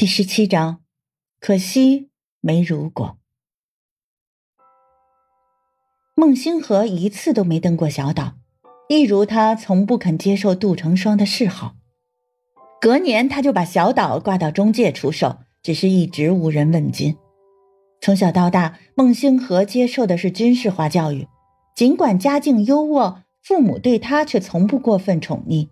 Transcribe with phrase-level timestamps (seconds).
[0.00, 0.78] 第十七章，
[1.40, 2.10] 可惜
[2.40, 3.18] 没如果。
[6.14, 8.34] 孟星河一次都没登过小岛，
[8.88, 11.74] 一如他从不肯接受杜成双的示好。
[12.80, 17.16] 隔年，他就把小岛挂到中介出售，只是一直无人问津。
[18.00, 21.26] 从小到大，孟星河接受的是军事化教育，
[21.74, 25.68] 尽管家境优渥，父母对他却从不过分宠溺，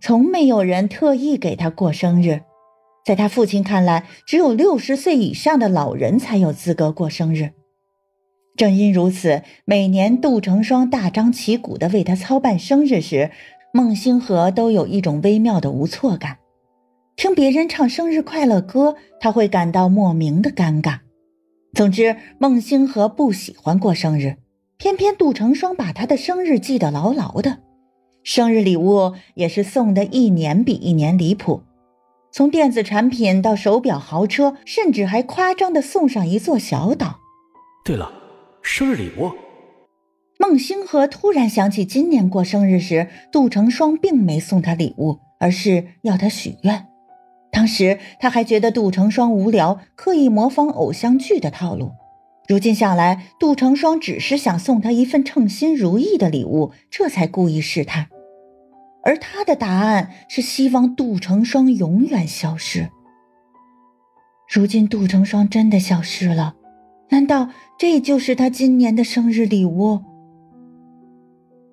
[0.00, 2.44] 从没有人特意给他过生日。
[3.04, 7.50] 在他父亲看来，只有六十岁以上的老人才有资格过生日。
[8.56, 13.30] 正因如此，每年杜成双大张旗鼓地为他操办生日时，
[13.72, 16.38] 孟星河都有一种微妙的无措感。
[17.16, 20.98] 听别人唱生日快乐歌，他会感到莫名的尴尬。
[21.74, 24.36] 总之，孟星河不喜欢过生日，
[24.76, 27.58] 偏偏杜成双把他的生日记得牢牢的，
[28.22, 31.62] 生日礼物也是送的一年比一年离谱。
[32.34, 37.18] 从电子产品到手表、豪车，甚至还夸张的送上一座小岛。
[37.84, 38.10] 对了，
[38.62, 39.30] 生日礼物。
[40.38, 46.86] 孟星河突然想起，今年过生日时，杜成双并没送他礼物，而是要他许愿。
[47.50, 51.92] 当时他还觉得杜成双无聊，刻意模仿偶像剧的套路。
[52.48, 58.08] 如今想来，杜成双只是想送他一份称心如意的礼物，这才故意试探。
[59.04, 62.88] 而他的答案是希望杜成双永远消失。
[64.48, 66.54] 如今杜成双真的消失了，
[67.10, 70.00] 难道这就是他今年的生日礼物？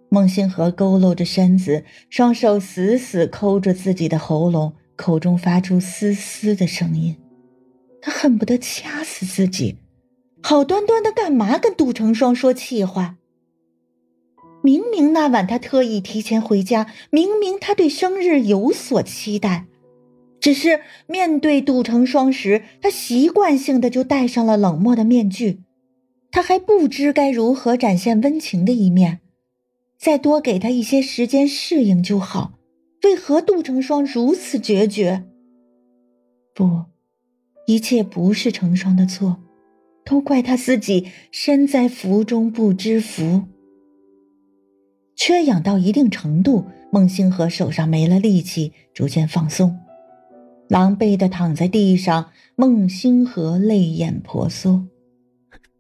[0.10, 7.16] 孟星河佝偻着身子，双手死死抠着自己的喉咙，口中发出嘶嘶的声音。
[8.02, 9.78] 他恨不得掐死自己，
[10.42, 13.18] 好端端的干嘛跟杜成双说气话？
[14.62, 19.66] 明明那晚他特意提前回家，明明他对生日有所期待，
[20.40, 25.62] 只是面对杜成双时，他习惯性的就戴上了冷漠的面具。
[26.32, 29.22] 他还不知该如何展现温情的一面，
[29.98, 32.54] 再多给他一些时间适应就好。
[33.04, 35.24] 为何杜成双如此决绝？
[36.54, 36.84] 不，
[37.66, 39.38] 一切不是成双的错，
[40.04, 43.44] 都怪他自己身在福中不知福。
[45.20, 49.78] 缺氧到一定程度，孟星河手上没了力气，逐渐放松，
[50.70, 52.32] 狼狈的躺在地上。
[52.56, 54.88] 孟星河泪眼婆娑。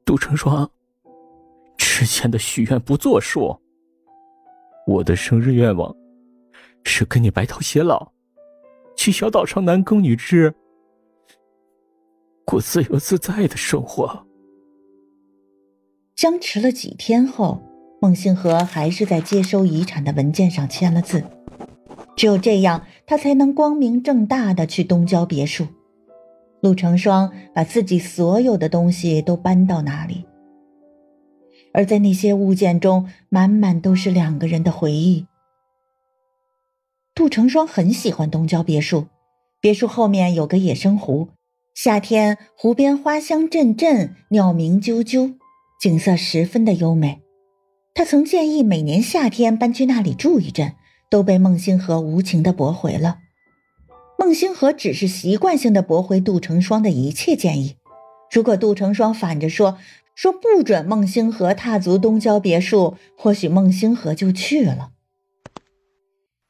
[0.04, 0.70] 杜成双，
[1.78, 3.58] 之前的许愿不作数。
[4.86, 5.96] 我的生日愿望
[6.84, 8.12] 是跟你白头偕老，
[8.98, 10.54] 去小岛上男耕女织，
[12.46, 14.28] 过自由自在的生活。
[16.14, 17.64] 僵持了几天后。
[18.02, 21.24] 孟星河还是在接收遗产的文件上签了字，
[22.16, 25.68] 只有这样，他才能光明正大的去东郊别墅。
[26.62, 30.26] 陆成双把自己所有的东西都搬到那里，
[31.74, 35.26] 而在那些物件中，满满都是两个人的回忆。
[37.14, 39.08] 杜成双很喜欢东郊别墅，
[39.60, 41.30] 别墅后面有个野生湖，
[41.76, 45.36] 夏天湖边花香阵阵，鸟鸣啾啾，
[45.81, 47.22] 景色十分的优美。
[47.94, 50.74] 他曾建议每年夏天搬去那里住一阵，
[51.10, 53.20] 都被孟星河无情的驳回了。
[54.18, 57.78] 孟星河只是习惯性的驳回杜成双的一切建议。
[58.32, 59.78] 如果杜成双反着说，
[60.16, 64.92] 说不准孟星河踏足东郊别墅，或许孟星河就去了。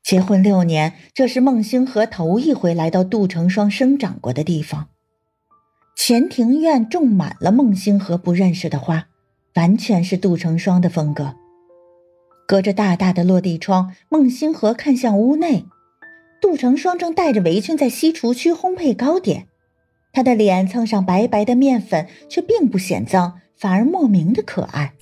[0.03, 4.87] 结婚六年，这是孟星河头一回来到杜成双生长过的地方。
[5.95, 9.07] 前庭院种满了孟星河不认识的花。
[9.55, 11.35] 完全是杜成双的风格。
[12.47, 15.65] 隔着大大的落地窗，孟星河看向屋内，
[16.41, 19.47] 杜成双正戴着围裙在西厨区烘焙糕点，
[20.11, 24.93] 他的脸蹭上白白的面粉，却并不显脏，反而莫名的可爱。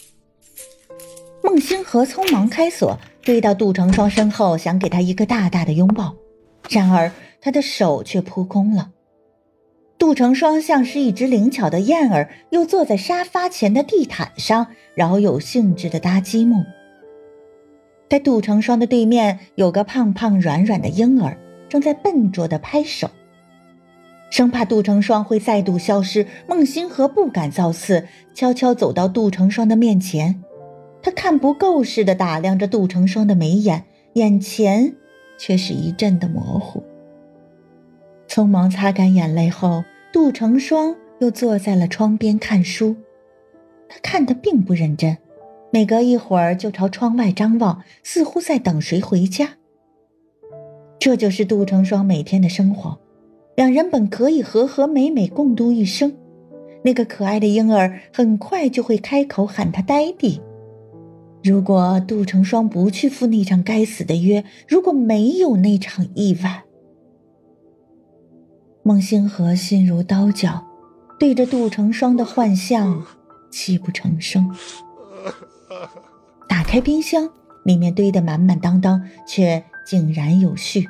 [1.41, 6.13] 孟星河匆忙开锁，追到杜成双身后，想给他一个大大的拥抱，
[6.69, 7.09] 然而
[7.39, 8.91] 他的手却扑空了。
[9.97, 16.63] 杜成双像是一只灵巧的燕儿，又坐在沙发前的地毯上，饶有兴致的搭积木。
[18.07, 21.35] 在杜成双的对面有个胖胖软软的婴儿，
[21.67, 23.09] 正在笨拙的拍手。
[24.29, 30.43] 生怕杜成双会再度消失，孟星河不敢造次，悄悄走到杜成双的面前。
[31.01, 34.95] 他看不够似的打量着杜成双的眉眼，眼前
[35.39, 36.83] 却是一阵的模糊。
[38.37, 42.95] 匆忙擦干眼泪后，杜成双又坐在了窗边看书。
[43.89, 45.17] 他看得并不认真，
[45.73, 49.55] 每隔一会儿就朝窗外张望，似乎在等谁回家。
[50.99, 52.99] 这就是杜成双每天的生活。
[53.55, 56.15] 两人本可以和和美美共度一生，
[56.83, 60.39] 那个可爱的婴儿很快就会开口喊他呆弟。
[61.43, 66.65] 如果杜成双不去赴那场该死的约，如果没有那场意外，
[68.87, 70.65] 孟星河心如刀绞，
[71.19, 73.05] 对着杜成双的幻象
[73.51, 74.49] 泣不成声。
[76.47, 77.29] 打开冰箱，
[77.65, 80.87] 里面堆得满满当当，却井然有序。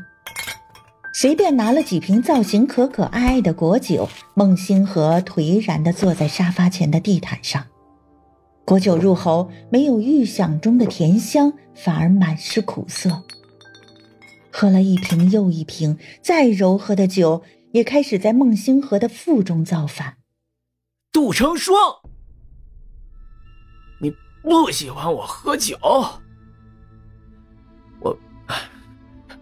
[1.11, 7.65] 随便拿了几瓶造型可可爱爱的果酒，孟星河颓然地坐在沙发前的地毯上。
[8.63, 13.23] 果酒入喉，没有预想中的甜香，反而满是苦涩。
[14.51, 17.43] 喝了一瓶又一瓶，再柔和的酒
[17.77, 20.17] 也开始在孟星河的腹中造反。
[21.11, 21.75] 杜成双，
[24.01, 25.77] 你不喜欢我喝酒，
[27.99, 28.17] 我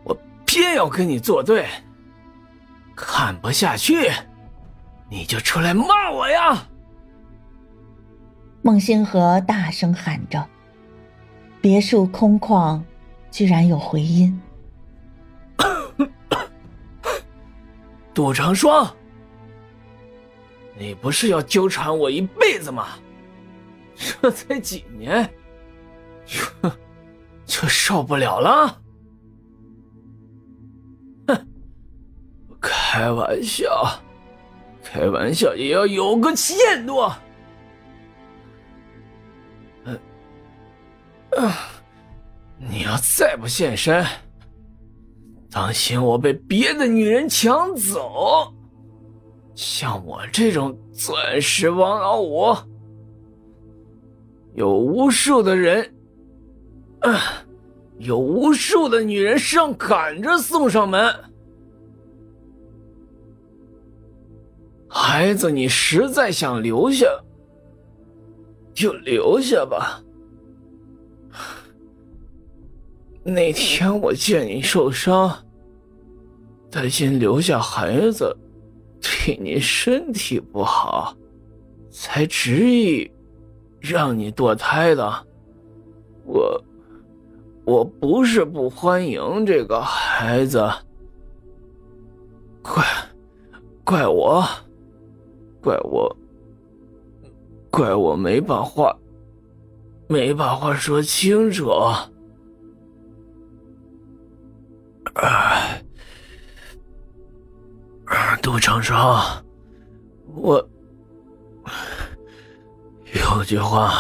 [0.04, 1.66] 我偏要跟你作对。
[2.94, 4.12] 看不下去，
[5.10, 6.68] 你就出来骂我呀！
[8.62, 10.46] 孟星河大声喊着，
[11.62, 12.84] 别墅空旷，
[13.32, 14.42] 居然有回音。
[18.16, 18.90] 杜长双，
[20.78, 22.88] 你不是要纠缠我一辈子吗？
[23.96, 25.30] 这才几年，
[26.26, 26.42] 就
[27.46, 28.82] 就受不了了？
[31.28, 31.48] 哼，
[32.62, 34.02] 开玩笑，
[34.82, 36.98] 开玩笑也要有个限度。
[37.00, 37.22] 啊！
[42.58, 44.06] 你要再不现身，
[45.56, 48.54] 当心我被别的女人抢走。
[49.56, 52.54] 像我这种钻石王老五，
[54.54, 55.96] 有无数的人，
[57.00, 57.18] 啊，
[58.00, 61.16] 有无数的女人上赶着送上门。
[64.90, 67.06] 孩子，你实在想留下，
[68.74, 70.04] 就留下吧。
[73.28, 75.36] 那天我见你受伤，
[76.70, 78.38] 担心留下孩子
[79.02, 81.18] 对你身体不好，
[81.90, 83.12] 才执意
[83.80, 85.12] 让你堕胎的。
[86.24, 86.64] 我
[87.66, 90.64] 我不是不欢迎这个孩子，
[92.62, 92.86] 怪
[93.84, 94.46] 怪我，
[95.64, 96.16] 怪我，
[97.72, 98.96] 怪我没把话
[100.08, 101.72] 没把话说清楚。
[105.16, 105.80] 啊，
[108.42, 109.44] 杜长双，
[110.36, 110.58] 我
[113.14, 113.94] 有句话，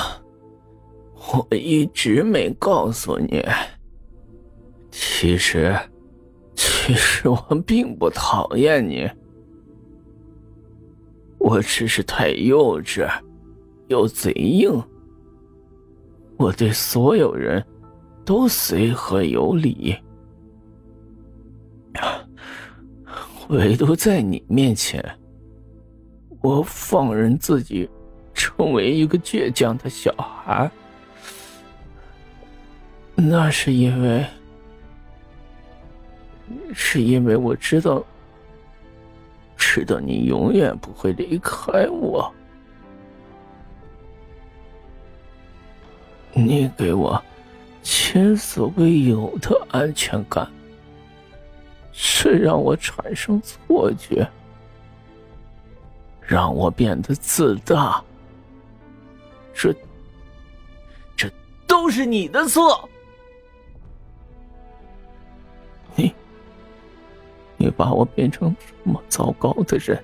[1.15, 3.43] 我一直没告诉你。
[4.91, 5.73] 其实，
[6.53, 9.09] 其实我并不讨厌你，
[11.39, 13.09] 我只是太幼稚，
[13.87, 14.83] 又嘴硬。
[16.37, 17.65] 我对所有人
[18.25, 19.95] 都随和有礼。
[23.49, 25.03] 唯独在你面前，
[26.41, 27.89] 我放任自己
[28.33, 30.69] 成为一个倔强的小孩。
[33.15, 34.25] 那是因为，
[36.73, 38.03] 是因为我知道，
[39.55, 42.33] 知道你永远不会离开我。
[46.33, 47.23] 你给我
[47.81, 50.51] 前所未有的安全感。
[52.25, 54.27] 这让我产生错觉，
[56.19, 58.03] 让我变得自大。
[59.53, 59.71] 这，
[61.15, 61.31] 这
[61.67, 62.89] 都是你的错。
[65.95, 66.11] 你，
[67.57, 70.03] 你把我变成这么糟糕的人，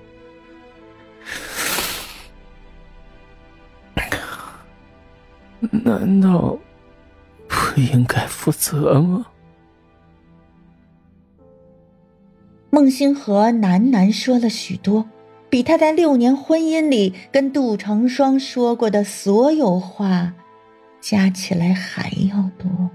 [5.72, 6.56] 难道
[7.48, 9.26] 不应该负责吗？
[12.74, 15.06] 孟星河喃喃说了许多，
[15.50, 20.32] 比他在六年婚姻里跟杜成双说过的所有话
[20.98, 22.90] 加起来还要多。